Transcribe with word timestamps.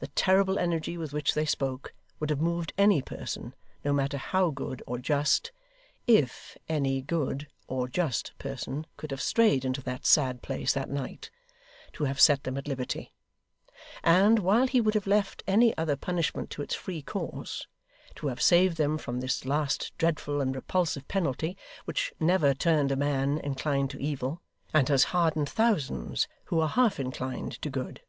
The 0.00 0.08
terrible 0.08 0.58
energy 0.58 0.98
with 0.98 1.12
which 1.12 1.34
they 1.34 1.46
spoke, 1.46 1.94
would 2.18 2.30
have 2.30 2.40
moved 2.40 2.72
any 2.76 3.00
person, 3.00 3.54
no 3.84 3.92
matter 3.92 4.18
how 4.18 4.50
good 4.50 4.82
or 4.88 4.98
just 4.98 5.52
(if 6.08 6.58
any 6.68 7.00
good 7.00 7.46
or 7.68 7.86
just 7.86 8.36
person 8.38 8.88
could 8.96 9.12
have 9.12 9.22
strayed 9.22 9.64
into 9.64 9.80
that 9.84 10.04
sad 10.04 10.42
place 10.42 10.72
that 10.72 10.90
night), 10.90 11.30
to 11.92 12.02
have 12.06 12.20
set 12.20 12.42
them 12.42 12.56
at 12.56 12.66
liberty: 12.66 13.12
and, 14.02 14.40
while 14.40 14.66
he 14.66 14.80
would 14.80 14.94
have 14.94 15.06
left 15.06 15.44
any 15.46 15.78
other 15.78 15.94
punishment 15.94 16.50
to 16.50 16.60
its 16.62 16.74
free 16.74 17.00
course, 17.00 17.68
to 18.16 18.26
have 18.26 18.42
saved 18.42 18.76
them 18.78 18.98
from 18.98 19.20
this 19.20 19.44
last 19.44 19.96
dreadful 19.96 20.40
and 20.40 20.56
repulsive 20.56 21.06
penalty; 21.06 21.56
which 21.84 22.12
never 22.18 22.52
turned 22.52 22.90
a 22.90 22.96
man 22.96 23.38
inclined 23.38 23.90
to 23.90 24.00
evil, 24.02 24.42
and 24.74 24.88
has 24.88 25.04
hardened 25.14 25.48
thousands 25.48 26.26
who 26.46 26.56
were 26.56 26.66
half 26.66 26.98
inclined 26.98 27.52
to 27.62 27.70
good. 27.70 28.00